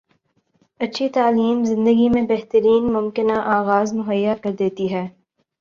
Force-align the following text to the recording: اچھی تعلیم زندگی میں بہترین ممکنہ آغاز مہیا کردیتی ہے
اچھی 0.79 1.07
تعلیم 1.09 1.63
زندگی 1.63 2.07
میں 2.09 2.21
بہترین 2.27 2.91
ممکنہ 2.93 3.37
آغاز 3.49 3.93
مہیا 3.93 4.35
کردیتی 4.43 4.93
ہے 4.93 5.07